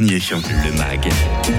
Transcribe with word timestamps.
Le 0.00 0.72
MAG, 0.78 1.06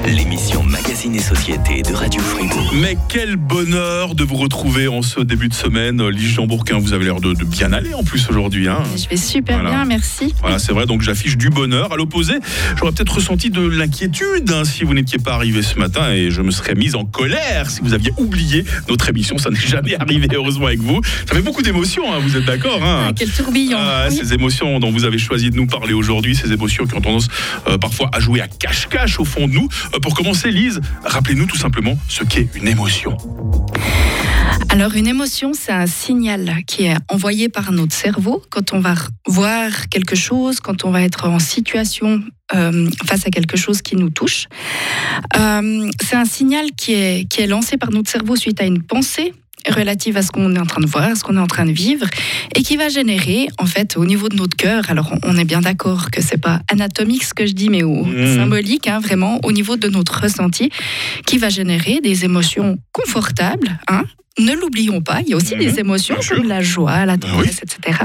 l'émission 0.08 0.64
Magazine 0.64 1.14
et 1.16 1.20
Société 1.20 1.84
de 1.84 1.94
Radio 1.94 2.20
Fribourg. 2.20 2.74
Mais 2.82 2.98
quel 3.08 3.36
bonheur 3.36 4.16
de 4.16 4.24
vous 4.24 4.38
retrouver 4.38 4.88
en 4.88 5.04
ce 5.04 5.20
début 5.20 5.50
de 5.50 5.54
semaine. 5.54 6.02
Jean 6.18 6.48
Bourquin, 6.48 6.80
vous 6.80 6.94
avez 6.94 7.06
l'air 7.06 7.20
de, 7.22 7.34
de 7.34 7.44
bien 7.46 7.72
aller 7.74 7.94
en 7.94 8.04
plus 8.04 8.28
aujourd'hui. 8.30 8.68
Hein. 8.68 8.82
Je 8.98 9.08
vais 9.08 9.18
super 9.18 9.58
Voilà. 9.60 9.70
bien, 9.70 9.86
merci. 9.86 10.34
Voilà, 10.42 10.58
c'est 10.58 10.72
vrai, 10.74 10.88
donc 10.88 11.04
j'affiche 11.04 11.38
du 11.38 11.50
bonheur. 11.52 11.94
À 11.94 11.96
l'opposé, 11.96 12.34
j'aurais 12.76 12.92
peut-être 12.92 13.14
ressenti 13.14 13.52
de 13.52 13.62
l'inquiétude 13.62 14.50
hein, 14.52 14.64
si 14.66 14.84
vous 14.84 14.96
n'étiez 14.96 15.20
pas 15.20 15.34
arrivé 15.36 15.62
ce 15.62 15.78
matin 15.78 16.12
et 16.12 16.32
je 16.32 16.42
me 16.42 16.50
serais 16.50 16.74
mise 16.74 16.96
en 16.96 17.06
colère 17.06 17.70
si 17.70 17.82
vous 17.82 17.94
aviez 17.94 18.12
oublié 18.18 18.66
notre 18.90 19.10
émission. 19.10 19.38
Ça 19.38 19.52
n'est 19.52 19.60
jamais 19.60 19.96
arrivé, 19.96 20.28
heureusement, 20.34 20.66
avec 20.68 20.80
vous. 20.82 21.02
Ça 21.28 21.36
fait 21.36 21.42
beaucoup 21.44 21.62
d'émotions, 21.62 22.12
hein, 22.12 22.18
vous 22.20 22.36
êtes 22.36 22.46
d'accord 22.46 22.84
hein 22.84 23.06
Ah, 23.10 23.14
quel 23.16 23.30
tourbillon. 23.30 23.78
Ah, 23.80 24.08
Oui. 24.10 24.18
Ces 24.18 24.34
émotions 24.34 24.80
dont 24.80 24.90
vous 24.92 25.06
avez 25.06 25.20
choisi 25.20 25.52
de 25.52 25.56
nous 25.56 25.68
parler 25.68 25.94
aujourd'hui, 25.94 26.36
ces 26.36 26.52
émotions 26.52 26.86
qui 26.88 26.96
ont 26.96 27.02
tendance 27.02 27.28
euh, 27.68 27.78
parfois 27.78 28.10
à 28.12 28.20
jouer 28.24 28.40
à 28.40 28.48
cache-cache 28.48 29.20
au 29.20 29.26
fond 29.26 29.48
de 29.48 29.54
nous. 29.54 29.68
Euh, 29.94 30.00
pour 30.00 30.14
commencer, 30.14 30.50
Lise, 30.50 30.80
rappelez-nous 31.04 31.46
tout 31.46 31.58
simplement 31.58 31.98
ce 32.08 32.24
qu'est 32.24 32.48
une 32.56 32.70
émotion. 32.70 33.18
Alors 34.70 34.96
une 34.96 35.08
émotion, 35.08 35.52
c'est 35.54 35.74
un 35.74 35.88
signal 35.88 36.64
qui 36.66 36.86
est 36.86 36.96
envoyé 37.10 37.50
par 37.50 37.72
notre 37.74 37.94
cerveau 37.94 38.42
quand 38.50 38.74
on 38.74 38.80
va 38.80 38.96
voir 39.28 39.90
quelque 39.90 40.16
chose, 40.16 40.62
quand 40.62 40.86
on 40.86 40.92
va 40.92 41.02
être 41.02 41.28
en 41.28 41.40
situation 41.40 42.24
euh, 42.56 42.90
face 43.06 43.28
à 43.28 43.30
quelque 43.30 43.58
chose 43.58 43.82
qui 43.82 43.98
nous 43.98 44.10
touche. 44.10 44.48
Euh, 45.38 45.90
c'est 46.02 46.16
un 46.16 46.26
signal 46.26 46.68
qui 46.78 46.94
est, 46.94 47.30
qui 47.30 47.42
est 47.42 47.48
lancé 47.48 47.78
par 47.78 47.92
notre 47.92 48.10
cerveau 48.10 48.36
suite 48.36 48.62
à 48.62 48.66
une 48.66 48.82
pensée 48.82 49.34
relative 49.70 50.18
à 50.18 50.22
ce 50.22 50.32
qu'on 50.32 50.56
est 50.56 50.60
en 50.60 50.66
train 50.66 50.82
de 50.82 50.88
voir, 50.88 51.04
à 51.06 51.16
ce 51.16 51.24
qu'on 51.24 51.36
est 51.38 51.40
en 51.40 51.48
train 51.48 51.66
de 51.66 51.72
vivre, 51.72 52.06
et 52.56 52.64
qui 52.64 52.78
va 52.78 52.90
générer, 52.90 53.48
en 53.58 53.66
fait, 53.66 53.98
au 53.98 54.06
niveau 54.06 54.30
de 54.30 54.36
notre 54.36 54.56
cœur, 54.58 54.90
alors 54.90 55.14
on 55.24 55.38
est 55.38 55.46
bien 55.46 55.62
d'accord 55.62 56.12
que 56.12 56.22
c'est 56.22 56.38
pas 56.42 56.62
anatomique 56.72 57.24
ce 57.24 57.34
que 57.34 57.46
je 57.46 57.54
dis, 57.54 57.70
mais 57.70 57.84
au 57.84 58.04
Mhm. 58.06 58.36
symbolique, 58.38 58.88
hein, 58.88 59.00
vraiment, 59.00 59.40
au 59.44 59.52
niveau 59.52 59.76
de 59.78 59.88
notre 59.88 60.22
ressenti, 60.22 60.70
qui 61.26 61.38
va 61.38 61.50
générer 61.50 62.00
des 62.02 62.26
émotions 62.26 62.78
confortables, 62.92 63.78
hein, 63.88 64.04
ne 64.40 64.54
l'oublions 64.54 65.02
pas, 65.02 65.22
il 65.22 65.30
y 65.30 65.34
a 65.34 65.38
aussi 65.38 65.56
des 65.56 65.80
émotions 65.80 66.16
bien 66.16 66.24
sûr. 66.24 66.38
comme 66.38 66.48
la 66.48 66.62
joie, 66.62 67.06
la 67.06 67.14
oui. 67.14 67.20
tendresse, 67.20 67.60
etc. 67.62 68.00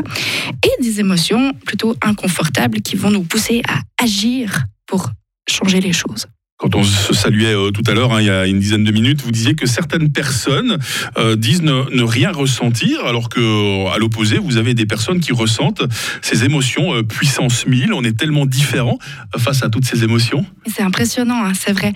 Et 0.63 0.83
des 0.83 1.01
émotions 1.01 1.55
plutôt 1.65 1.97
inconfortables 2.03 2.81
qui 2.83 2.97
vont 2.97 3.11
nous 3.11 3.23
pousser 3.23 3.63
à 3.69 3.81
agir 4.03 4.65
pour 4.87 5.11
changer 5.49 5.81
les 5.81 5.93
choses. 5.95 6.27
Quand 6.59 6.75
on 6.75 6.83
se 6.83 7.15
saluait 7.15 7.55
euh, 7.55 7.71
tout 7.71 7.85
à 7.87 7.95
l'heure, 7.95 8.13
hein, 8.13 8.21
il 8.21 8.27
y 8.27 8.31
a 8.31 8.45
une 8.47 8.59
dizaine 8.59 8.83
de 8.83 8.91
minutes, 8.91 9.23
vous 9.23 9.31
disiez 9.31 9.55
que 9.55 9.65
certaines 9.65 10.11
personnes 10.11 10.79
euh, 11.17 11.37
disent 11.37 11.63
ne, 11.63 12.03
rien 12.03 12.33
ressentir, 12.33 13.05
alors 13.07 13.29
que 13.29 13.39
euh, 13.39 13.95
à 13.95 13.99
l'opposé, 13.99 14.39
vous 14.39 14.57
avez 14.57 14.75
des 14.75 14.85
personnes 14.85 15.21
qui 15.21 15.33
ressentent 15.33 15.85
ces 16.21 16.45
émotions 16.45 17.05
puissance 17.05 17.65
1000. 17.65 17.93
On 17.93 18.03
est 18.03 18.19
tellement 18.19 18.45
différents 18.45 18.99
face 19.37 19.63
à 19.63 19.69
toutes 19.69 19.85
ces 19.85 20.03
émotions. 20.03 20.45
C'est 20.67 20.83
impressionnant, 20.83 21.45
hein, 21.45 21.53
c'est 21.55 21.73
vrai. 21.73 21.93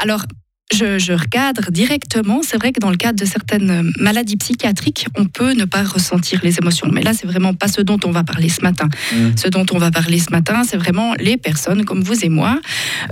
Alors, 0.00 0.26
je, 0.72 0.98
je 0.98 1.12
recadre 1.12 1.70
directement. 1.70 2.42
C'est 2.42 2.56
vrai 2.56 2.72
que 2.72 2.80
dans 2.80 2.90
le 2.90 2.96
cadre 2.96 3.18
de 3.18 3.24
certaines 3.24 3.92
maladies 3.98 4.36
psychiatriques, 4.36 5.06
on 5.16 5.26
peut 5.26 5.52
ne 5.52 5.64
pas 5.64 5.82
ressentir 5.82 6.40
les 6.42 6.58
émotions. 6.58 6.88
Mais 6.92 7.02
là, 7.02 7.12
c'est 7.14 7.26
vraiment 7.26 7.54
pas 7.54 7.68
ce 7.68 7.80
dont 7.80 7.98
on 8.04 8.10
va 8.10 8.24
parler 8.24 8.48
ce 8.48 8.62
matin. 8.62 8.88
Mm. 9.14 9.36
Ce 9.36 9.48
dont 9.48 9.66
on 9.72 9.78
va 9.78 9.90
parler 9.90 10.18
ce 10.18 10.30
matin, 10.30 10.62
c'est 10.64 10.76
vraiment 10.76 11.14
les 11.18 11.36
personnes 11.36 11.84
comme 11.84 12.02
vous 12.02 12.24
et 12.24 12.28
moi 12.28 12.60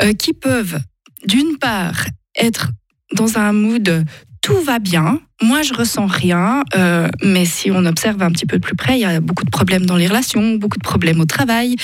euh, 0.03 0.13
qui 0.13 0.33
peuvent, 0.33 0.81
d'une 1.27 1.59
part, 1.59 2.07
être 2.37 2.71
dans 3.13 3.39
un 3.39 3.53
mood 3.53 4.05
tout 4.41 4.61
va 4.63 4.79
bien. 4.79 5.21
Moi, 5.43 5.63
je 5.63 5.75
ressens 5.75 6.07
rien, 6.07 6.65
euh, 6.75 7.09
mais 7.23 7.45
si 7.45 7.71
on 7.71 7.85
observe 7.85 8.23
un 8.23 8.31
petit 8.31 8.47
peu 8.47 8.57
de 8.57 8.63
plus 8.63 8.75
près, 8.75 8.99
il 8.99 9.01
y 9.01 9.05
a 9.05 9.21
beaucoup 9.21 9.45
de 9.45 9.51
problèmes 9.51 9.87
dans 9.87 9.97
les 9.97 10.07
relations, 10.07 10.55
beaucoup 10.55 10.79
de 10.79 10.83
problèmes 10.83 11.21
au 11.21 11.25
travail, 11.25 11.77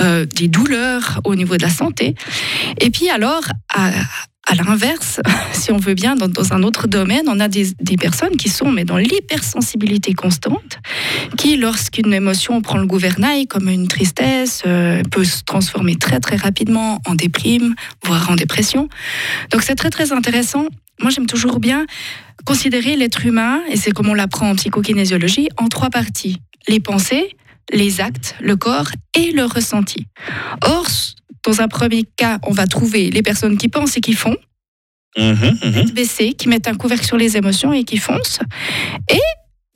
euh, 0.00 0.24
des 0.24 0.48
douleurs 0.48 1.20
au 1.24 1.34
niveau 1.34 1.56
de 1.56 1.62
la 1.62 1.70
santé. 1.70 2.14
Et 2.80 2.90
puis 2.90 3.08
alors, 3.10 3.42
à, 3.72 3.90
à 4.46 4.54
l'inverse, 4.54 5.20
si 5.52 5.72
on 5.72 5.78
veut 5.78 5.94
bien, 5.94 6.16
dans, 6.16 6.52
un 6.52 6.62
autre 6.62 6.86
domaine, 6.86 7.24
on 7.28 7.40
a 7.40 7.48
des, 7.48 7.72
des 7.80 7.96
personnes 7.96 8.36
qui 8.36 8.48
sont 8.48 8.70
mais 8.70 8.84
dans 8.84 8.96
l'hypersensibilité 8.96 10.14
constante, 10.14 10.78
qui, 11.36 11.56
lorsqu'une 11.56 12.12
émotion 12.12 12.60
prend 12.60 12.78
le 12.78 12.86
gouvernail, 12.86 13.46
comme 13.46 13.68
une 13.68 13.88
tristesse, 13.88 14.62
euh, 14.66 15.02
peut 15.10 15.24
se 15.24 15.42
transformer 15.42 15.96
très 15.96 16.20
très 16.20 16.36
rapidement 16.36 17.00
en 17.06 17.14
déprime, 17.14 17.74
voire 18.04 18.30
en 18.30 18.34
dépression. 18.34 18.88
Donc 19.50 19.62
c'est 19.62 19.74
très 19.74 19.90
très 19.90 20.12
intéressant. 20.12 20.66
Moi, 21.00 21.10
j'aime 21.10 21.26
toujours 21.26 21.58
bien 21.58 21.86
considérer 22.44 22.96
l'être 22.96 23.24
humain, 23.24 23.62
et 23.70 23.76
c'est 23.76 23.90
comme 23.90 24.08
on 24.08 24.14
l'apprend 24.14 24.50
en 24.50 24.54
psychokinésiologie, 24.54 25.48
en 25.56 25.68
trois 25.68 25.90
parties. 25.90 26.40
Les 26.68 26.80
pensées, 26.80 27.36
les 27.72 28.00
actes, 28.00 28.36
le 28.40 28.56
corps 28.56 28.90
et 29.14 29.32
le 29.32 29.44
ressenti. 29.44 30.06
Or, 30.62 30.86
dans 31.46 31.60
un 31.60 31.68
premier 31.68 32.04
cas, 32.16 32.38
on 32.44 32.52
va 32.52 32.66
trouver 32.66 33.10
les 33.10 33.22
personnes 33.22 33.56
qui 33.56 33.68
pensent 33.68 33.96
et 33.96 34.00
qui 34.00 34.14
font, 34.14 34.36
tête 35.72 35.94
baissée, 35.94 36.32
qui 36.32 36.48
mettent 36.48 36.68
un 36.68 36.74
couvercle 36.74 37.06
sur 37.06 37.16
les 37.16 37.36
émotions 37.36 37.72
et 37.72 37.84
qui 37.84 37.98
foncent. 37.98 38.40
Et 39.10 39.20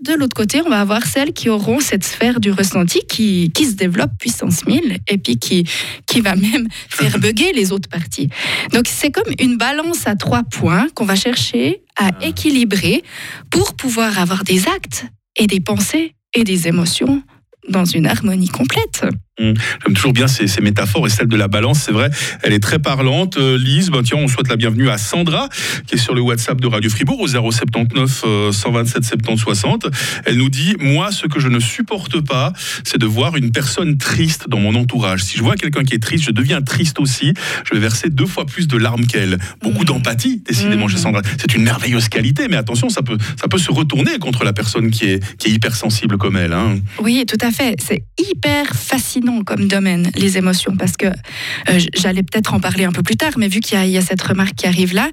de 0.01 0.15
l'autre 0.15 0.35
côté, 0.35 0.63
on 0.65 0.69
va 0.69 0.81
avoir 0.81 1.05
celles 1.05 1.33
qui 1.33 1.49
auront 1.49 1.81
cette 1.81 2.05
sphère 2.05 2.39
du 2.39 2.53
ressenti 2.53 3.01
qui, 3.09 3.51
qui 3.53 3.67
se 3.67 3.75
développe 3.75 4.13
puissance 4.19 4.65
1000 4.65 4.99
et 5.09 5.19
puis 5.19 5.39
qui, 5.39 5.65
qui 6.07 6.21
va 6.21 6.37
même 6.37 6.69
faire 6.89 7.19
bugger 7.19 7.53
les 7.53 7.73
autres 7.73 7.89
parties. 7.89 8.29
Donc 8.73 8.87
c'est 8.89 9.11
comme 9.11 9.33
une 9.41 9.57
balance 9.57 10.07
à 10.07 10.15
trois 10.15 10.45
points 10.45 10.89
qu'on 10.95 11.05
va 11.05 11.17
chercher 11.17 11.83
à 11.97 12.11
équilibrer 12.25 13.03
pour 13.51 13.75
pouvoir 13.75 14.19
avoir 14.19 14.45
des 14.45 14.69
actes 14.69 15.07
et 15.37 15.47
des 15.49 15.61
pensées 15.61 16.15
et 16.35 16.45
des 16.45 16.69
émotions 16.69 17.23
dans 17.69 17.85
une 17.85 18.07
harmonie 18.07 18.49
complète. 18.49 19.05
J'aime 19.39 19.95
toujours 19.95 20.13
bien 20.13 20.27
ces, 20.27 20.47
ces 20.47 20.61
métaphores 20.61 21.07
et 21.07 21.11
celle 21.11 21.29
de 21.29 21.37
la 21.37 21.49
balance, 21.49 21.81
c'est 21.81 21.93
vrai, 21.93 22.11
elle 22.43 22.53
est 22.53 22.59
très 22.63 22.79
parlante. 22.79 23.37
Euh, 23.39 23.57
Lise, 23.57 23.91
ben 23.91 24.03
tiens, 24.03 24.19
on 24.19 24.29
souhaite 24.29 24.49
la 24.49 24.57
bienvenue 24.57 24.89
à 24.91 24.99
Sandra, 24.99 25.49
qui 25.87 25.95
est 25.95 25.99
sur 25.99 26.15
le 26.15 26.21
WhatsApp 26.21 26.61
de 26.61 26.67
Radio 26.67 26.91
Fribourg 26.91 27.21
au 27.21 27.29
079 27.29 28.25
euh, 28.27 28.53
127 28.53 29.05
70 29.05 29.39
60. 29.41 29.87
Elle 30.27 30.39
nous 30.39 30.49
dit, 30.49 30.75
moi, 30.81 31.13
ce 31.13 31.27
que 31.27 31.39
je 31.41 31.49
ne 31.49 31.61
supporte 31.61 32.21
pas, 32.21 32.53
c'est 32.85 32.99
de 32.99 33.07
voir 33.07 33.37
une 33.37 33.53
personne 33.53 33.97
triste 33.97 34.49
dans 34.49 34.59
mon 34.59 34.75
entourage. 34.75 35.23
Si 35.23 35.39
je 35.39 35.43
vois 35.43 35.55
quelqu'un 35.57 35.85
qui 35.85 35.95
est 35.95 36.03
triste, 36.03 36.25
je 36.25 36.33
deviens 36.33 36.61
triste 36.63 36.99
aussi. 36.99 37.33
Je 37.65 37.75
vais 37.75 37.81
verser 37.81 38.11
deux 38.11 38.27
fois 38.27 38.45
plus 38.45 38.67
de 38.67 38.77
larmes 38.77 39.07
qu'elle. 39.07 39.39
Beaucoup 39.63 39.79
Mhm. 39.81 39.85
d'empathie, 39.85 40.43
décidément, 40.47 40.89
chez 40.89 40.97
Sandra. 40.99 41.23
C'est 41.39 41.55
une 41.55 41.63
merveilleuse 41.63 42.09
qualité, 42.09 42.49
mais 42.49 42.57
attention, 42.57 42.89
ça 42.89 43.03
peut, 43.03 43.17
ça 43.41 43.47
peut 43.49 43.59
se 43.59 43.71
retourner 43.71 44.19
contre 44.19 44.45
la 44.45 44.53
personne 44.53 44.91
qui 44.91 45.05
est, 45.07 45.37
qui 45.39 45.49
est 45.49 45.53
hypersensible 45.53 46.19
comme 46.19 46.37
elle. 46.37 46.53
Hein. 46.53 46.79
Oui, 47.01 47.25
tout 47.27 47.39
à 47.41 47.51
fait. 47.53 47.77
C'est 47.81 48.03
hyper 48.19 48.75
fascinant 48.75 49.28
comme 49.45 49.69
domaine, 49.69 50.11
les 50.17 50.37
émotions, 50.39 50.77
parce 50.77 50.97
que 50.97 51.07
euh, 51.07 51.79
j'allais 51.97 52.23
peut-être 52.23 52.55
en 52.55 52.61
parler 52.61 52.85
un 52.85 52.93
peu 52.93 53.03
plus 53.03 53.17
tard, 53.17 53.33
mais 53.37 53.49
vu 53.49 53.61
qu'il 53.61 53.79
y, 53.79 53.81
a- 53.81 53.87
il 53.87 53.93
y 53.93 53.99
a 53.99 54.03
cette 54.03 54.23
remarque 54.23 54.55
qui 54.55 54.67
arrive 54.67 54.95
là, 54.95 55.09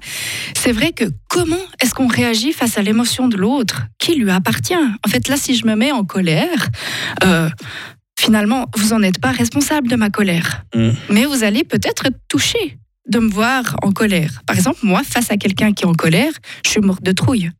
c'est 0.56 0.72
vrai 0.72 0.92
que 0.92 1.04
comment 1.28 1.56
est-ce 1.82 1.94
qu'on 1.94 2.06
réagit 2.08 2.52
face 2.52 2.78
à 2.78 2.82
l'émotion 2.82 3.28
de 3.28 3.36
l'autre 3.36 3.82
qui 3.98 4.14
lui 4.16 4.30
appartient? 4.30 4.74
En 4.74 5.08
fait, 5.08 5.28
là, 5.28 5.36
si 5.36 5.54
je 5.56 5.66
me 5.66 5.74
mets 5.76 5.92
en 5.92 6.04
colère, 6.04 6.68
euh, 7.24 7.48
finalement, 8.18 8.66
vous 8.76 8.88
n'en 8.94 9.02
êtes 9.02 9.20
pas 9.20 9.30
responsable 9.32 9.88
de 9.88 9.96
ma 9.96 10.10
colère, 10.10 10.64
Mm. 10.74 10.90
mais 11.10 11.24
vous 11.26 11.44
allez 11.44 11.64
peut-être 11.64 12.06
être 12.06 12.18
touché 12.28 12.78
de 13.08 13.18
me 13.20 13.28
voir 13.30 13.76
en 13.82 13.92
colère. 13.92 14.42
Par 14.46 14.56
exemple, 14.56 14.80
moi, 14.82 15.02
face 15.04 15.30
à 15.30 15.36
quelqu'un 15.36 15.72
qui 15.72 15.84
est 15.84 15.86
en 15.86 15.92
colère, 15.94 16.32
je 16.64 16.70
suis 16.70 16.80
morte 16.80 17.02
de 17.04 17.12
trouille. 17.12 17.50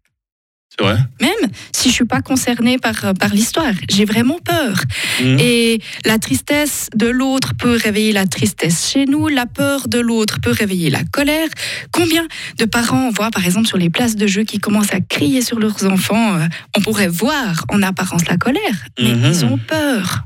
Vrai 0.79 0.99
Même 1.23 1.51
si 1.73 1.89
je 1.89 1.95
suis 1.95 2.05
pas 2.05 2.21
concernée 2.21 2.77
par, 2.79 3.15
par 3.19 3.31
l'histoire, 3.33 3.73
j'ai 3.91 4.05
vraiment 4.05 4.39
peur. 4.45 4.77
Mhm. 5.23 5.39
Et 5.41 5.81
la 6.05 6.19
tristesse 6.19 6.89
de 6.95 7.07
l'autre 7.07 7.53
peut 7.59 7.79
réveiller 7.83 8.13
la 8.13 8.27
tristesse 8.27 8.91
chez 8.91 9.07
nous, 9.07 9.29
la 9.29 9.47
peur 9.47 9.89
de 9.89 9.99
l'autre 9.99 10.39
peut 10.43 10.51
réveiller 10.51 10.91
la 10.91 11.03
colère. 11.05 11.49
Combien 11.93 12.27
de 12.59 12.67
parents 12.67 13.07
on 13.09 13.11
voit 13.11 13.31
par 13.31 13.47
exemple 13.47 13.67
sur 13.67 13.79
les 13.79 13.89
places 13.89 14.17
de 14.17 14.27
jeu 14.27 14.43
qui 14.45 14.59
commencent 14.59 14.93
à 14.93 15.01
crier 15.01 15.41
sur 15.41 15.59
leurs 15.59 15.87
enfants 15.91 16.37
euh, 16.37 16.47
On 16.77 16.81
pourrait 16.83 17.09
voir 17.09 17.65
en 17.71 17.83
apparence 17.83 18.27
la 18.27 18.37
colère, 18.37 18.77
mais 19.01 19.15
Mhm. 19.15 19.33
ils 19.33 19.45
ont 19.47 19.57
peur. 19.59 20.25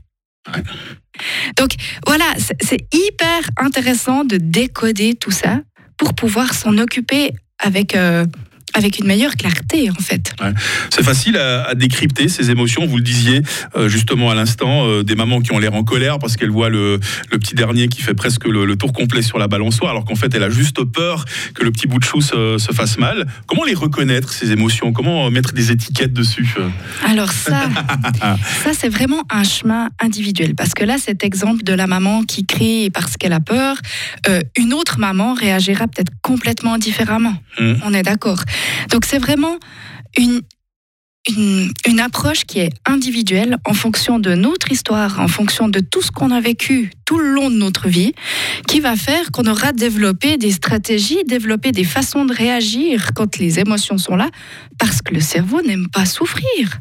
Ouais. 0.52 0.62
Donc 1.58 1.70
voilà, 2.06 2.24
c'est 2.38 2.56
c'est 2.60 2.86
hyper 2.94 3.40
intéressant 3.56 4.24
de 4.24 4.36
décoder 4.36 5.14
tout 5.14 5.30
ça 5.30 5.60
pour 5.96 6.14
pouvoir 6.14 6.54
s'en 6.54 6.76
occuper 6.78 7.32
avec, 7.58 7.94
euh, 7.94 8.24
avec 8.74 8.98
une 8.98 9.06
meilleure 9.06 9.34
clarté 9.36 9.90
en 9.90 10.02
fait. 10.02 10.34
C'est 10.90 11.04
facile 11.04 11.36
à, 11.36 11.64
à 11.64 11.74
décrypter 11.74 12.28
ces 12.28 12.50
émotions. 12.50 12.86
Vous 12.86 12.96
le 12.96 13.02
disiez 13.02 13.42
euh, 13.76 13.88
justement 13.88 14.30
à 14.30 14.34
l'instant, 14.34 14.86
euh, 14.86 15.02
des 15.02 15.14
mamans 15.14 15.40
qui 15.40 15.52
ont 15.52 15.58
l'air 15.58 15.74
en 15.74 15.84
colère 15.84 16.18
parce 16.18 16.36
qu'elles 16.36 16.50
voient 16.50 16.68
le, 16.68 16.98
le 17.30 17.38
petit 17.38 17.54
dernier 17.54 17.88
qui 17.88 18.02
fait 18.02 18.14
presque 18.14 18.46
le, 18.46 18.64
le 18.64 18.76
tour 18.76 18.92
complet 18.92 19.22
sur 19.22 19.38
la 19.38 19.48
balançoire, 19.48 19.90
alors 19.90 20.04
qu'en 20.04 20.14
fait 20.14 20.34
elle 20.34 20.42
a 20.42 20.50
juste 20.50 20.84
peur 20.84 21.24
que 21.54 21.64
le 21.64 21.70
petit 21.70 21.86
bout 21.86 21.98
de 21.98 22.04
chou 22.04 22.20
se, 22.20 22.58
se 22.58 22.72
fasse 22.72 22.98
mal. 22.98 23.26
Comment 23.46 23.64
les 23.64 23.74
reconnaître 23.74 24.32
ces 24.32 24.52
émotions? 24.52 24.92
Comment 24.92 25.26
euh, 25.26 25.30
mettre 25.30 25.52
des 25.52 25.70
étiquettes 25.70 26.12
dessus? 26.12 26.54
Alors 27.06 27.32
ça, 27.32 27.68
ça 28.64 28.70
c'est 28.72 28.88
vraiment 28.88 29.24
un 29.30 29.44
chemin 29.44 29.88
individuel. 30.00 30.54
Parce 30.54 30.74
que 30.74 30.84
là, 30.84 30.96
cet 30.98 31.24
exemple 31.24 31.62
de 31.62 31.72
la 31.72 31.86
maman 31.86 32.22
qui 32.24 32.46
crie 32.46 32.90
parce 32.90 33.16
qu'elle 33.16 33.32
a 33.32 33.40
peur, 33.40 33.76
euh, 34.28 34.40
une 34.56 34.72
autre 34.72 34.98
maman 34.98 35.34
réagira 35.34 35.86
peut-être 35.86 36.12
complètement 36.22 36.78
différemment. 36.78 37.34
Mm. 37.58 37.74
On 37.84 37.94
est 37.94 38.02
d'accord. 38.02 38.42
Donc 38.90 39.04
c'est 39.04 39.18
vraiment 39.18 39.58
une, 40.16 40.40
une, 41.86 42.00
approche 42.00 42.44
qui 42.44 42.60
est 42.60 42.72
individuelle 42.86 43.58
en 43.66 43.74
fonction 43.74 44.18
de 44.18 44.34
notre 44.34 44.72
histoire, 44.72 45.20
en 45.20 45.28
fonction 45.28 45.68
de 45.68 45.80
tout 45.80 46.02
ce 46.02 46.10
qu'on 46.10 46.30
a 46.30 46.40
vécu 46.40 46.90
tout 47.04 47.18
le 47.18 47.32
long 47.32 47.50
de 47.50 47.56
notre 47.56 47.88
vie, 47.88 48.14
qui 48.66 48.80
va 48.80 48.96
faire 48.96 49.30
qu'on 49.30 49.46
aura 49.46 49.72
développé 49.72 50.38
des 50.38 50.50
stratégies, 50.50 51.22
développé 51.26 51.72
des 51.72 51.84
façons 51.84 52.24
de 52.24 52.32
réagir 52.32 53.10
quand 53.14 53.36
les 53.36 53.58
émotions 53.58 53.98
sont 53.98 54.16
là, 54.16 54.30
parce 54.78 55.02
que 55.02 55.14
le 55.14 55.20
cerveau 55.20 55.60
n'aime 55.62 55.88
pas 55.88 56.06
souffrir. 56.06 56.80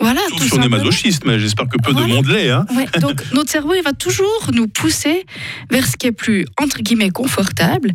Voilà, 0.00 0.20
Sauf 0.28 0.38
tout 0.40 0.44
si 0.48 0.54
on 0.54 0.62
est 0.62 0.68
masochiste, 0.68 1.24
mais 1.24 1.38
j'espère 1.38 1.68
que 1.68 1.76
peu 1.80 1.92
de 1.94 2.00
monde 2.02 2.26
l'est. 2.26 2.50
Hein. 2.50 2.66
Ouais, 2.74 2.86
donc 3.00 3.22
notre 3.32 3.50
cerveau, 3.50 3.74
il 3.74 3.82
va 3.82 3.92
toujours 3.92 4.50
nous 4.52 4.66
pousser 4.66 5.24
vers 5.70 5.86
ce 5.86 5.96
qui 5.96 6.08
est 6.08 6.12
plus, 6.12 6.44
entre 6.60 6.78
guillemets, 6.78 7.10
confortable. 7.10 7.92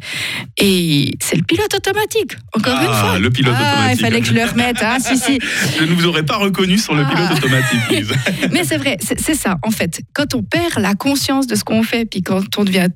Et 0.58 1.12
c'est 1.22 1.36
le 1.36 1.44
pilote 1.44 1.74
automatique, 1.74 2.38
encore 2.56 2.78
Ah, 2.80 2.86
une 2.86 2.94
fois. 3.10 3.20
le 3.20 3.30
pilote 3.30 3.54
ah, 3.58 3.72
automatique. 3.74 4.00
il 4.00 4.02
fallait 4.02 4.22
que 4.22 4.28
je 4.28 4.34
le 4.34 4.46
remette. 4.46 4.82
Hein, 4.82 4.98
si, 5.00 5.18
si. 5.18 5.40
Je 5.80 5.84
ne 5.84 5.94
vous 5.94 6.06
aurais 6.08 6.24
pas 6.24 6.38
reconnu 6.38 6.78
sur 6.78 6.96
le 6.96 7.04
Ah. 7.06 7.12
pilote 7.14 7.32
automatique. 7.38 8.08
Mais 8.54 8.64
c'est 8.64 8.78
vrai, 8.78 8.98
c'est 9.02 9.36
ça, 9.36 9.58
en 9.64 9.72
fait. 9.72 10.02
Quand 10.14 10.34
on 10.36 10.42
perd 10.44 10.80
la 10.80 10.94
conscience 10.96 11.48
de 11.48 11.56
ce 11.56 11.66
qu'on 11.66 11.84
fait, 11.84 12.06
puis 12.06 12.22
quand 12.24 12.44
on 12.58 12.64
devient 12.64 12.88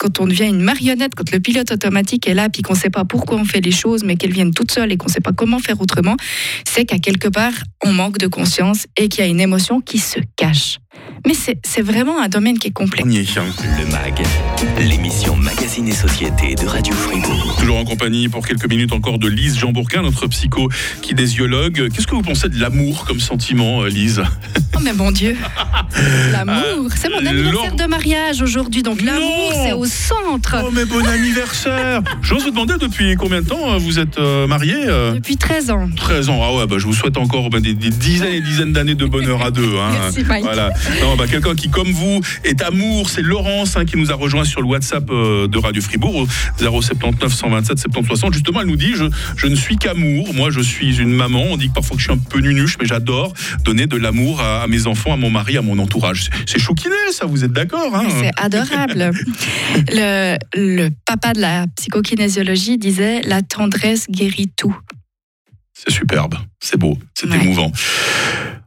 quand 0.00 0.18
on 0.18 0.26
devient 0.26 0.46
une 0.46 0.62
marionnette, 0.62 1.14
quand 1.14 1.30
le 1.30 1.40
pilote 1.40 1.70
automatique 1.70 2.26
est 2.26 2.34
là, 2.34 2.48
puis 2.48 2.62
qu'on 2.62 2.72
ne 2.72 2.78
sait 2.78 2.90
pas 2.90 3.04
pourquoi 3.04 3.36
on 3.36 3.44
fait 3.44 3.60
les 3.60 3.70
choses, 3.70 4.02
mais 4.02 4.16
qu'elles 4.16 4.32
viennent 4.32 4.54
toutes 4.54 4.72
seules 4.72 4.90
et 4.90 4.96
qu'on 4.96 5.08
ne 5.08 5.12
sait 5.12 5.20
pas 5.20 5.32
comment 5.32 5.58
faire 5.58 5.80
autrement, 5.80 6.16
c'est 6.66 6.86
qu'à 6.86 6.98
quelque 6.98 7.28
part, 7.28 7.52
on 7.84 7.92
manque 7.92 8.16
de 8.16 8.26
conscience 8.26 8.86
et 8.96 9.08
qu'il 9.08 9.22
y 9.22 9.26
a 9.26 9.30
une 9.30 9.40
émotion 9.40 9.80
qui 9.82 9.98
se 9.98 10.18
cache. 10.36 10.79
Mais 11.26 11.34
c'est 11.34 11.58
c'est 11.64 11.82
vraiment 11.82 12.20
un 12.20 12.28
domaine 12.28 12.58
qui 12.58 12.68
est 12.68 12.72
complexe. 12.72 13.06
Le 13.06 13.86
MAG, 13.90 14.22
l'émission 14.88 15.36
Magazine 15.36 15.86
et 15.88 15.92
Société 15.92 16.54
de 16.54 16.66
Radio 16.66 16.94
Fribourg. 16.94 17.56
Toujours 17.60 17.78
en 17.78 17.84
compagnie 17.84 18.28
pour 18.28 18.46
quelques 18.46 18.68
minutes 18.68 18.92
encore 18.92 19.18
de 19.18 19.28
Lise 19.28 19.58
Jean-Bourquin, 19.58 20.02
notre 20.02 20.26
psycho 20.28 20.68
kinésiologue. 21.02 21.88
Qu'est-ce 21.94 22.06
que 22.06 22.14
vous 22.14 22.22
pensez 22.22 22.48
de 22.48 22.58
l'amour 22.58 23.04
comme 23.06 23.20
sentiment, 23.20 23.82
euh, 23.82 23.88
Lise? 23.88 24.22
Oh 24.76 24.78
mais 24.82 24.92
mon 24.92 25.10
Dieu 25.10 25.36
L'amour 26.32 26.90
C'est 26.96 27.08
mon 27.10 27.18
anniversaire 27.18 27.52
Laure- 27.52 27.76
de 27.76 27.84
mariage 27.84 28.40
aujourd'hui, 28.42 28.82
donc 28.82 29.02
l'amour 29.02 29.52
c'est 29.54 29.72
au 29.72 29.84
centre 29.84 30.56
Oh, 30.64 30.70
mais 30.72 30.84
bon 30.84 31.04
anniversaire 31.06 32.00
J'ose 32.22 32.44
vous 32.44 32.50
demander 32.50 32.74
depuis 32.80 33.14
combien 33.16 33.42
de 33.42 33.46
temps 33.48 33.72
euh, 33.72 33.78
vous 33.78 33.98
êtes 33.98 34.18
euh, 34.18 34.46
marié 34.46 34.74
euh? 34.86 35.12
Depuis 35.14 35.36
13 35.36 35.70
ans. 35.70 35.88
13 35.96 36.28
ans. 36.30 36.40
Ah 36.42 36.54
ouais, 36.56 36.66
bah, 36.66 36.76
je 36.78 36.86
vous 36.86 36.94
souhaite 36.94 37.16
encore 37.18 37.50
bah, 37.50 37.60
des, 37.60 37.74
des 37.74 37.90
dizaines 37.90 38.32
et 38.34 38.40
dizaines 38.40 38.72
d'années 38.72 38.94
de 38.94 39.06
bonheur 39.06 39.42
à 39.44 39.50
deux. 39.50 39.76
hein. 39.78 39.90
Merci, 39.92 40.24
Mike. 40.24 40.44
Voilà. 40.44 40.70
Non, 41.02 41.09
bah, 41.16 41.26
quelqu'un 41.26 41.54
qui, 41.54 41.68
comme 41.70 41.90
vous, 41.92 42.20
est 42.44 42.62
amour, 42.62 43.08
c'est 43.10 43.22
Laurence 43.22 43.76
hein, 43.76 43.84
qui 43.84 43.96
nous 43.96 44.10
a 44.10 44.14
rejoint 44.14 44.44
sur 44.44 44.60
le 44.60 44.66
WhatsApp 44.68 45.08
euh, 45.10 45.46
de 45.48 45.58
Radio 45.58 45.80
Fribourg 45.82 46.14
au 46.16 46.26
079 46.58 47.32
127 47.32 47.78
70 47.78 48.06
60. 48.06 48.34
Justement, 48.34 48.60
elle 48.60 48.66
nous 48.68 48.76
dit 48.76 48.92
je, 48.94 49.04
je 49.36 49.46
ne 49.46 49.54
suis 49.54 49.76
qu'amour. 49.76 50.32
Moi, 50.34 50.50
je 50.50 50.60
suis 50.60 50.98
une 50.98 51.12
maman. 51.12 51.42
On 51.50 51.56
dit 51.56 51.68
que 51.68 51.74
parfois 51.74 51.96
que 51.96 52.02
je 52.02 52.08
suis 52.10 52.14
un 52.14 52.18
peu 52.18 52.40
nunuche, 52.40 52.76
mais 52.80 52.86
j'adore 52.86 53.32
donner 53.64 53.86
de 53.86 53.96
l'amour 53.96 54.40
à, 54.40 54.62
à 54.62 54.66
mes 54.66 54.86
enfants, 54.86 55.12
à 55.12 55.16
mon 55.16 55.30
mari, 55.30 55.56
à 55.56 55.62
mon 55.62 55.78
entourage. 55.78 56.24
C'est- 56.46 56.50
C'est 56.54 56.58
chouquiné, 56.58 56.94
ça, 57.12 57.26
vous 57.26 57.44
êtes 57.44 57.52
d'accord 57.52 57.94
hein? 57.94 58.06
C'est 58.20 58.32
adorable. 58.40 59.12
le, 59.92 60.36
le 60.54 60.88
papa 61.06 61.32
de 61.32 61.40
la 61.40 61.66
psychokinésiologie 61.76 62.78
disait 62.78 63.20
la 63.22 63.42
tendresse 63.42 64.06
guérit 64.10 64.50
tout. 64.56 64.76
C'est 65.74 65.92
superbe, 65.92 66.34
c'est 66.60 66.76
beau, 66.78 66.98
c'est 67.14 67.28
Ouais. 67.28 67.36
émouvant. 67.40 67.72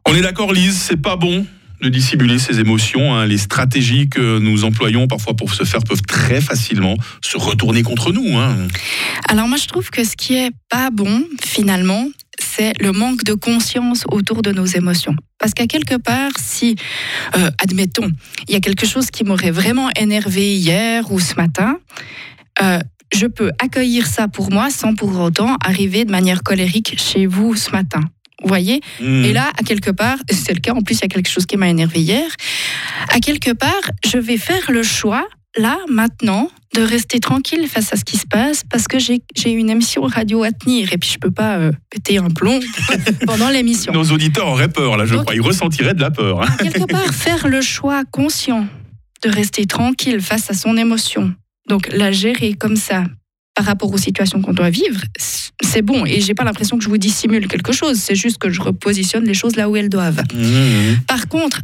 On 0.06 0.14
est 0.14 0.20
d'accord, 0.22 0.52
Lise, 0.52 0.76
c'est 0.76 0.96
pas 1.00 1.16
bon? 1.16 1.46
De 1.84 1.90
dissimuler 1.90 2.38
ses 2.38 2.60
émotions. 2.60 3.14
hein. 3.14 3.26
Les 3.26 3.36
stratégies 3.38 4.08
que 4.08 4.38
nous 4.38 4.64
employons 4.64 5.06
parfois 5.06 5.34
pour 5.34 5.52
se 5.54 5.64
faire 5.64 5.82
peuvent 5.82 6.02
très 6.02 6.40
facilement 6.40 6.96
se 7.22 7.36
retourner 7.36 7.82
contre 7.82 8.10
nous. 8.10 8.38
hein. 8.38 8.56
Alors 9.28 9.46
moi 9.48 9.58
je 9.58 9.66
trouve 9.66 9.90
que 9.90 10.02
ce 10.02 10.16
qui 10.16 10.34
est 10.34 10.50
pas 10.70 10.90
bon 10.90 11.24
finalement, 11.44 12.06
c'est 12.40 12.72
le 12.80 12.92
manque 12.92 13.22
de 13.24 13.34
conscience 13.34 14.04
autour 14.10 14.40
de 14.42 14.50
nos 14.50 14.64
émotions. 14.64 15.14
Parce 15.38 15.52
qu'à 15.52 15.66
quelque 15.66 15.96
part, 15.96 16.32
si, 16.38 16.76
euh, 17.36 17.50
admettons, 17.58 18.10
il 18.48 18.54
y 18.54 18.56
a 18.56 18.60
quelque 18.60 18.86
chose 18.86 19.10
qui 19.10 19.22
m'aurait 19.24 19.50
vraiment 19.50 19.90
énervé 19.94 20.56
hier 20.56 21.12
ou 21.12 21.20
ce 21.20 21.34
matin, 21.34 21.78
euh, 22.62 22.78
je 23.14 23.26
peux 23.26 23.50
accueillir 23.58 24.06
ça 24.06 24.26
pour 24.28 24.50
moi 24.50 24.70
sans 24.70 24.94
pour 24.94 25.18
autant 25.20 25.56
arriver 25.64 26.04
de 26.06 26.10
manière 26.10 26.42
colérique 26.42 26.94
chez 26.98 27.26
vous 27.26 27.54
ce 27.56 27.70
matin. 27.72 28.00
Vous 28.44 28.48
voyez 28.48 28.80
Hmm. 29.00 29.24
Et 29.24 29.32
là, 29.32 29.50
à 29.58 29.62
quelque 29.64 29.90
part, 29.90 30.18
c'est 30.30 30.52
le 30.54 30.60
cas, 30.60 30.72
en 30.74 30.82
plus, 30.82 30.94
il 30.98 31.00
y 31.00 31.04
a 31.04 31.08
quelque 31.08 31.28
chose 31.30 31.46
qui 31.46 31.56
m'a 31.56 31.68
énervé 31.68 32.00
hier. 32.00 32.28
À 33.08 33.18
quelque 33.18 33.52
part, 33.52 33.80
je 34.06 34.18
vais 34.18 34.36
faire 34.36 34.70
le 34.70 34.82
choix, 34.82 35.26
là, 35.58 35.78
maintenant, 35.88 36.50
de 36.74 36.82
rester 36.82 37.20
tranquille 37.20 37.66
face 37.68 37.92
à 37.92 37.96
ce 37.96 38.04
qui 38.04 38.16
se 38.16 38.26
passe 38.26 38.62
parce 38.68 38.86
que 38.88 38.98
j'ai 38.98 39.22
une 39.50 39.70
émission 39.70 40.02
radio 40.02 40.42
à 40.42 40.50
tenir 40.52 40.92
et 40.92 40.98
puis 40.98 41.08
je 41.12 41.18
peux 41.18 41.30
pas 41.30 41.56
euh, 41.56 41.72
péter 41.90 42.18
un 42.18 42.28
plomb 42.28 42.58
pendant 43.26 43.48
l'émission. 43.48 43.92
Nos 43.92 44.10
auditeurs 44.10 44.48
auraient 44.48 44.68
peur, 44.68 44.96
là, 44.96 45.06
je 45.06 45.14
Donc- 45.14 45.22
crois. 45.24 45.34
Ils 45.36 45.40
ressentiraient 45.40 45.94
de 45.94 46.00
la 46.00 46.10
peur. 46.10 46.42
hein. 46.42 46.48
À 46.58 46.64
quelque 46.64 46.90
part, 46.90 47.14
faire 47.14 47.46
le 47.48 47.60
choix 47.62 48.02
conscient 48.10 48.66
de 49.22 49.30
rester 49.30 49.66
tranquille 49.66 50.20
face 50.20 50.50
à 50.50 50.54
son 50.54 50.76
émotion, 50.76 51.32
donc 51.68 51.88
la 51.92 52.10
gérer 52.12 52.54
comme 52.54 52.76
ça 52.76 53.04
par 53.54 53.64
rapport 53.64 53.92
aux 53.92 53.98
situations 53.98 54.42
qu'on 54.42 54.52
doit 54.52 54.70
vivre, 54.70 55.00
c'est 55.62 55.82
bon. 55.82 56.04
Et 56.04 56.20
j'ai 56.20 56.34
pas 56.34 56.44
l'impression 56.44 56.76
que 56.76 56.84
je 56.84 56.88
vous 56.88 56.98
dissimule 56.98 57.46
quelque 57.46 57.72
chose. 57.72 57.98
C'est 57.98 58.16
juste 58.16 58.38
que 58.38 58.50
je 58.50 58.60
repositionne 58.60 59.24
les 59.24 59.34
choses 59.34 59.56
là 59.56 59.68
où 59.68 59.76
elles 59.76 59.88
doivent. 59.88 60.22
Hmm. 60.34 60.96
Par 61.06 61.28
contre, 61.28 61.60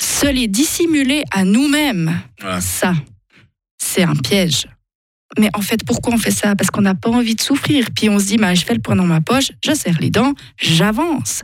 se 0.00 0.26
les 0.26 0.48
dissimuler 0.48 1.24
à 1.30 1.44
nous-mêmes, 1.44 2.20
ça, 2.60 2.94
c'est 3.78 4.02
un 4.02 4.16
piège. 4.16 4.66
Mais 5.38 5.48
en 5.54 5.60
fait, 5.60 5.84
pourquoi 5.84 6.14
on 6.14 6.18
fait 6.18 6.32
ça? 6.32 6.56
Parce 6.56 6.70
qu'on 6.70 6.80
n'a 6.80 6.94
pas 6.94 7.08
envie 7.08 7.36
de 7.36 7.40
souffrir. 7.40 7.86
Puis 7.94 8.08
on 8.08 8.18
se 8.18 8.26
dit, 8.26 8.36
bah, 8.36 8.54
je 8.54 8.64
fais 8.64 8.74
le 8.74 8.80
point 8.80 8.96
dans 8.96 9.06
ma 9.06 9.20
poche, 9.20 9.52
je 9.64 9.72
serre 9.72 9.98
les 10.00 10.10
dents, 10.10 10.34
j'avance. 10.58 11.42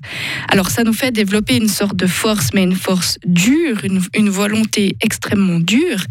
Alors 0.49 0.71
ça 0.71 0.83
nous 0.83 0.93
fait 0.93 1.13
développer 1.13 1.57
une 1.57 1.69
sorte 1.69 1.95
de 1.95 2.07
force, 2.07 2.53
mais 2.53 2.65
une 2.65 2.75
force 2.75 3.19
dure, 3.25 3.79
une, 3.85 4.29
volonté 4.29 4.97
extrêmement 5.01 5.61
dure. 5.61 6.05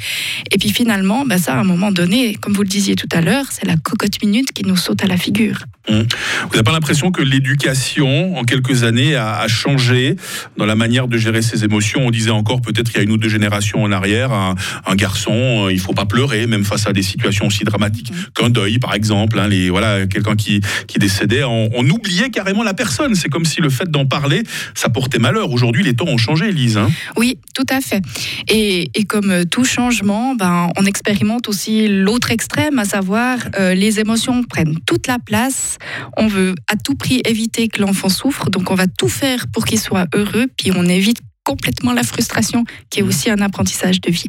Et 0.52 0.58
puis 0.58 0.70
finalement, 0.70 1.26
bah, 1.26 1.38
ça, 1.38 1.56
à 1.56 1.58
un 1.58 1.64
moment 1.64 1.92
donné, 1.92 2.36
comme 2.36 2.54
vous 2.54 2.64
le 2.64 2.70
disiez 2.70 2.96
tout 2.96 3.10
à 3.12 3.22
l'heure, 3.22 3.46
c'est 3.52 3.66
la 3.66 3.76
cocotte 3.76 4.24
minute 4.24 4.54
qui 4.54 4.64
nous 4.64 4.78
saute 4.78 5.04
à 5.04 5.08
la 5.08 5.18
figure. 5.18 5.66
Vous 5.88 6.52
n'avez 6.52 6.64
pas 6.64 6.72
l'impression 6.72 7.12
que 7.12 7.22
l'éducation, 7.22 8.38
en 8.38 8.44
quelques 8.44 8.84
années, 8.84 9.16
a, 9.16 9.38
a 9.40 9.48
changé 9.48 10.16
dans 10.58 10.66
la 10.66 10.76
manière 10.76 11.08
de 11.08 11.18
gérer 11.18 11.42
ses 11.42 11.64
émotions? 11.64 12.02
On 12.06 12.12
disait 12.12 12.32
encore, 12.32 12.62
peut-être 12.62 12.92
il 12.94 12.98
y 12.98 13.00
a 13.00 13.04
une 13.04 13.12
ou 13.12 13.18
deux 13.18 13.30
générations 13.30 13.84
en 13.84 13.92
arrière, 13.92 14.32
un, 14.32 14.56
un 14.86 14.96
garçon, 14.96 15.66
euh, 15.66 15.72
il 15.74 15.80
faut 15.80 15.94
pas 15.94 16.06
pleurer, 16.06 16.48
même 16.48 16.64
face 16.64 16.88
à 16.88 16.94
des 16.94 17.04
situations 17.04 17.48
aussi 17.48 17.64
dramatiques 17.64 18.12
qu'un 18.34 18.50
deuil, 18.50 18.80
par 18.80 18.94
exemple. 18.94 19.40
hein, 19.40 19.48
les, 19.48 19.70
voilà, 19.70 20.08
quelqu'un 20.08 20.36
qui, 20.36 20.62
qui 20.88 20.98
décédait, 21.00 21.44
on, 21.44 21.70
on 21.76 21.88
oubliait 21.90 22.30
carrément 22.30 22.64
la 22.64 22.74
personne. 22.74 23.16
C'est 23.16 23.30
comme 23.30 23.46
si 23.46 23.62
le 23.62 23.70
fait 23.70 23.90
d'en 23.90 24.06
parler, 24.06 24.44
ça 24.74 24.90
portait 24.90 25.20
malheur. 25.20 25.52
Aujourd'hui, 25.52 25.84
les 25.84 25.94
temps 25.94 26.08
ont 26.08 26.18
changé, 26.18 26.50
Elise. 26.50 26.78
hein. 26.78 26.90
Oui, 27.16 27.38
tout 27.54 27.66
à 27.70 27.82
fait. 27.82 28.02
Et, 28.50 28.90
et 28.96 29.04
comme 29.06 29.30
euh, 29.30 29.44
tout 29.44 29.66
changement, 29.66 30.36
ben, 30.36 30.70
on 30.78 30.86
expérimente 30.86 31.48
aussi 31.48 31.88
l'autre 31.88 32.32
extrême, 32.32 32.80
à 32.80 32.86
savoir 32.86 33.38
euh, 33.60 33.74
les 33.74 34.00
émotions 34.00 34.44
prennent 34.44 34.80
toute 34.86 35.08
la 35.08 35.20
place. 35.20 35.75
On 36.18 36.28
veut 36.28 36.56
à 36.68 36.76
tout 36.76 36.96
prix 36.96 37.22
éviter 37.26 37.68
que 37.68 37.82
l'enfant 37.82 38.10
souffre, 38.10 38.50
donc 38.50 38.72
on 38.72 38.76
va 38.76 38.88
tout 38.88 39.10
faire 39.10 39.48
pour 39.48 39.66
qu'il 39.66 39.80
soit 39.80 40.08
heureux, 40.14 40.48
puis 40.58 40.72
on 40.76 40.86
évite 40.86 41.20
complètement 41.44 41.94
la 41.94 42.04
frustration, 42.04 42.66
qui 42.90 43.00
est 43.00 43.04
aussi 43.04 43.30
un 43.30 43.40
apprentissage 43.40 44.02
de 44.02 44.12
vie. 44.12 44.28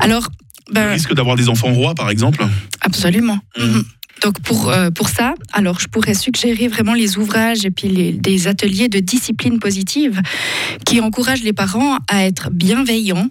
Alors, 0.00 0.28
Le 0.68 0.74
ben, 0.74 0.90
risque 0.90 1.14
d'avoir 1.14 1.36
des 1.36 1.48
enfants 1.48 1.72
rois, 1.72 1.94
par 1.94 2.10
exemple? 2.10 2.44
Absolument. 2.82 3.38
Mhm. 3.58 3.66
Mhm. 3.66 3.84
Donc 4.22 4.40
pour, 4.42 4.68
euh, 4.68 4.90
pour 4.90 5.08
ça, 5.08 5.34
alors 5.52 5.80
je 5.80 5.86
pourrais 5.86 6.14
suggérer 6.14 6.68
vraiment 6.68 6.92
les 6.92 7.16
ouvrages 7.16 7.64
et 7.64 7.70
puis 7.70 7.88
les, 7.88 8.12
des 8.12 8.48
ateliers 8.48 8.88
de 8.88 8.98
discipline 8.98 9.58
positive 9.58 10.20
qui 10.84 11.00
encouragent 11.00 11.42
les 11.42 11.54
parents 11.54 11.96
à 12.06 12.26
être 12.26 12.50
bienveillants 12.50 13.28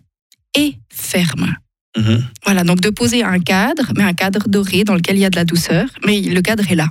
et 0.58 0.76
fermes. 0.92 1.54
Mhm. 1.98 2.24
Voilà, 2.46 2.64
donc 2.64 2.82
de 2.82 2.90
poser 2.90 3.24
un 3.24 3.40
cadre, 3.40 3.92
mais 3.96 4.04
un 4.04 4.14
cadre 4.14 4.48
doré 4.48 4.84
dans 4.84 4.96
lequel 4.96 5.18
il 5.18 5.22
y 5.22 5.26
a 5.26 5.30
de 5.30 5.36
la 5.36 5.46
douceur, 5.46 5.86
mais 6.06 6.22
le 6.22 6.42
cadre 6.42 6.64
est 6.72 6.76
là. 6.76 6.90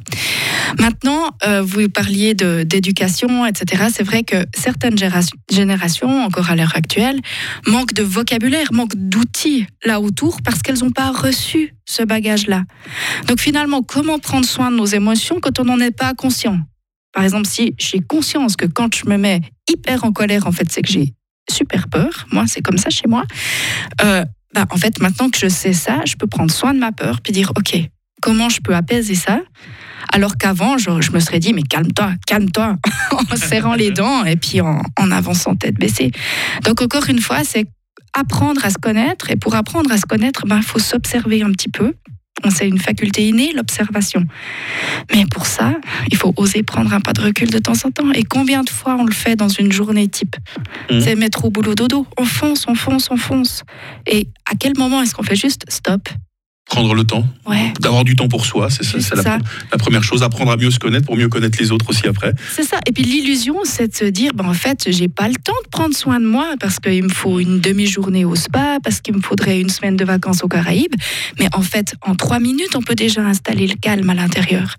Maintenant, 0.79 1.31
euh, 1.47 1.63
vous 1.63 1.89
parliez 1.89 2.35
d'éducation, 2.35 3.47
etc. 3.47 3.85
C'est 3.93 4.03
vrai 4.03 4.23
que 4.23 4.45
certaines 4.55 4.97
générations, 5.51 6.25
encore 6.25 6.51
à 6.51 6.57
l'heure 6.57 6.77
actuelle, 6.77 7.21
manquent 7.67 7.95
de 7.95 8.03
vocabulaire, 8.03 8.73
manquent 8.73 8.97
d'outils 8.97 9.67
là 9.85 10.01
autour 10.01 10.43
parce 10.43 10.63
qu'elles 10.63 10.81
n'ont 10.81 10.91
pas 10.91 11.11
reçu 11.11 11.75
ce 11.85 12.03
bagage-là. 12.03 12.65
Donc 13.27 13.41
finalement, 13.41 13.83
comment 13.83 14.19
prendre 14.19 14.47
soin 14.47 14.71
de 14.71 14.77
nos 14.77 14.87
émotions 14.87 15.41
quand 15.41 15.59
on 15.61 15.65
n'en 15.65 15.81
est 15.81 15.97
pas 15.97 16.15
conscient? 16.15 16.59
Par 17.13 17.25
exemple, 17.25 17.47
si 17.47 17.75
j'ai 17.79 18.01
conscience 18.01 18.57
que 18.57 18.67
quand 18.67 18.95
je 18.95 19.09
me 19.09 19.17
mets 19.17 19.41
hyper 19.69 20.05
en 20.05 20.13
colère, 20.13 20.47
en 20.47 20.53
fait, 20.53 20.71
c'est 20.71 20.83
que 20.83 20.91
j'ai 20.91 21.15
super 21.51 21.89
peur. 21.89 22.27
Moi, 22.33 22.45
c'est 22.47 22.61
comme 22.61 22.79
ça 22.79 22.91
chez 22.91 23.09
moi. 23.09 23.25
Euh, 24.03 24.25
bah, 24.55 24.67
en 24.71 24.77
fait, 24.77 25.01
maintenant 25.01 25.31
que 25.31 25.39
je 25.39 25.49
sais 25.49 25.73
ça, 25.73 26.01
je 26.05 26.17
peux 26.17 26.27
prendre 26.27 26.51
soin 26.51 26.75
de 26.75 26.79
ma 26.79 26.93
peur 26.93 27.21
puis 27.21 27.33
dire, 27.33 27.53
OK, 27.57 27.77
comment 28.21 28.49
je 28.49 28.61
peux 28.61 28.75
apaiser 28.75 29.15
ça? 29.15 29.41
Alors 30.13 30.37
qu'avant, 30.37 30.79
je, 30.79 31.01
je 31.01 31.13
me 31.13 31.21
serais 31.21 31.39
dit, 31.39 31.53
mais 31.53 31.63
calme-toi, 31.63 32.13
calme-toi, 32.27 32.77
en 33.33 33.37
serrant 33.37 33.75
les 33.75 33.91
dents 33.93 34.25
et 34.25 34.37
puis 34.37 34.61
en, 34.61 34.83
en 34.97 35.11
avançant 35.11 35.55
tête 35.55 35.79
baissée. 35.79 36.11
Donc, 36.65 36.83
encore 36.83 37.09
une 37.09 37.21
fois, 37.21 37.45
c'est 37.45 37.67
apprendre 38.15 38.65
à 38.65 38.71
se 38.71 38.79
connaître. 38.79 39.31
Et 39.31 39.37
pour 39.37 39.55
apprendre 39.55 39.93
à 39.93 39.99
se 39.99 40.07
connaître, 40.07 40.45
il 40.49 40.63
faut 40.63 40.79
s'observer 40.79 41.43
un 41.43 41.53
petit 41.53 41.69
peu. 41.69 41.95
C'est 42.51 42.69
une 42.69 42.79
faculté 42.79 43.27
innée, 43.29 43.53
l'observation. 43.53 44.25
Mais 45.13 45.25
pour 45.27 45.47
ça, 45.47 45.75
il 46.11 46.17
faut 46.17 46.33
oser 46.37 46.63
prendre 46.63 46.93
un 46.95 47.01
pas 47.01 47.13
de 47.13 47.21
recul 47.21 47.51
de 47.51 47.59
temps 47.59 47.73
en 47.85 47.91
temps. 47.91 48.13
Et 48.13 48.23
combien 48.23 48.63
de 48.63 48.71
fois 48.71 48.97
on 48.97 49.05
le 49.05 49.13
fait 49.13 49.35
dans 49.35 49.49
une 49.49 49.73
journée 49.73 50.07
type 50.07 50.37
Mhm. 50.91 51.01
C'est 51.01 51.15
mettre 51.17 51.45
au 51.45 51.51
boulot 51.51 51.75
dodo. 51.75 52.07
On 52.17 52.25
fonce, 52.25 52.67
on 52.69 52.75
fonce, 52.75 53.11
on 53.11 53.17
fonce. 53.17 53.65
Et 54.07 54.29
à 54.51 54.55
quel 54.59 54.77
moment 54.79 55.03
est-ce 55.03 55.15
qu'on 55.15 55.23
fait 55.23 55.37
juste 55.37 55.65
stop 55.69 56.09
Prendre 56.69 56.95
le 56.95 57.05
temps, 57.05 57.25
Ouais, 57.47 57.73
d'avoir 57.81 58.05
du 58.05 58.15
temps 58.15 58.29
pour 58.29 58.45
soi, 58.45 58.69
c'est 58.69 58.85
ça, 58.85 59.15
la, 59.17 59.23
ça. 59.23 59.39
la 59.73 59.79
première 59.79 60.03
chose. 60.03 60.23
Apprendre 60.23 60.53
à 60.53 60.57
mieux 60.59 60.71
se 60.71 60.79
connaître 60.79 61.07
pour 61.07 61.17
mieux 61.17 61.29
connaître 61.29 61.59
les 61.59 61.73
autres 61.73 61.89
aussi 61.89 62.07
après. 62.07 62.35
c'est 62.55 62.63
ça. 62.63 62.79
Et 62.87 62.93
puis 62.93 63.03
l'illusion, 63.05 63.57
c'est 63.65 63.89
de 63.89 63.95
se 63.97 64.05
dire, 64.05 64.33
ben, 64.35 64.45
en 64.47 64.53
fait, 64.53 64.87
j'ai 64.93 65.09
pas 65.09 65.29
le 65.29 65.35
temps 65.37 65.57
de 65.65 65.69
prendre 65.71 65.95
soin 65.97 66.21
de 66.21 66.27
moi 66.27 66.55
parce 66.61 66.79
qu'il 66.79 67.03
me 67.03 67.09
faut 67.09 67.41
une 67.41 67.61
demi-journée 67.61 68.27
au 68.27 68.35
spa, 68.37 68.79
parce 68.85 69.01
qu'il 69.01 69.15
me 69.17 69.23
faudrait 69.23 69.61
une 69.61 69.71
semaine 69.71 69.97
de 69.97 70.05
vacances 70.05 70.45
aux 70.45 70.49
Caraïbes. 70.49 70.95
Mais 71.39 71.49
en 71.55 71.63
fait, 71.63 71.95
en 72.03 72.15
trois 72.15 72.39
minutes, 72.39 72.77
on 72.77 72.83
peut 72.83 72.95
déjà 72.95 73.23
installer 73.23 73.67
le 73.67 73.75
calme 73.75 74.11
à 74.11 74.15
l'intérieur. 74.15 74.77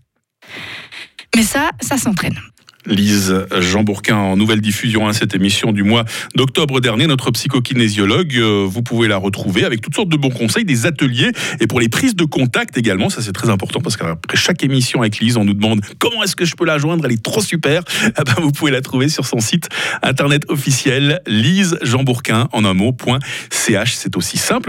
Mais 1.35 1.43
ça, 1.43 1.71
ça 1.81 1.97
s'entraîne. 1.97 2.37
Lise 2.85 3.45
Jean 3.59 3.83
Bourquin 3.83 4.15
en 4.17 4.37
nouvelle 4.37 4.61
diffusion 4.61 5.07
à 5.07 5.13
cette 5.13 5.35
émission 5.35 5.71
du 5.71 5.83
mois 5.83 6.05
d'octobre 6.35 6.79
dernier, 6.81 7.07
notre 7.07 7.31
psychokinésiologue. 7.31 8.35
euh, 8.35 8.65
Vous 8.69 8.81
pouvez 8.81 9.07
la 9.07 9.17
retrouver 9.17 9.63
avec 9.63 9.81
toutes 9.81 9.95
sortes 9.95 10.09
de 10.09 10.17
bons 10.17 10.29
conseils, 10.29 10.65
des 10.65 10.85
ateliers 10.85 11.31
et 11.59 11.67
pour 11.67 11.79
les 11.79 11.89
prises 11.89 12.15
de 12.15 12.25
contact 12.25 12.77
également. 12.77 13.09
Ça 13.09 13.21
c'est 13.21 13.31
très 13.31 13.49
important 13.49 13.79
parce 13.81 13.97
qu'après 13.97 14.37
chaque 14.37 14.63
émission 14.63 15.01
avec 15.01 15.19
Lise, 15.19 15.37
on 15.37 15.45
nous 15.45 15.53
demande 15.53 15.81
comment 15.99 16.23
est-ce 16.23 16.35
que 16.35 16.45
je 16.45 16.55
peux 16.55 16.65
la 16.65 16.77
joindre? 16.77 17.05
Elle 17.05 17.13
est 17.13 17.23
trop 17.23 17.41
super. 17.41 17.83
Ah 18.15 18.23
ben, 18.25 18.33
vous 18.41 18.51
pouvez 18.51 18.71
la 18.71 18.81
trouver 18.81 19.09
sur 19.09 19.25
son 19.25 19.39
site 19.39 19.69
internet 20.01 20.43
officiel 20.49 21.21
Lise 21.27 21.77
Jean 21.81 22.03
en 22.51 22.65
un 22.65 22.73
mot 22.73 22.91
point 22.91 23.19
ch. 23.51 23.93
C'est 23.93 24.17
aussi 24.17 24.37
simple 24.37 24.67